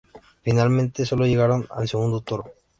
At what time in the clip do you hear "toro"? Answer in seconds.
2.21-2.55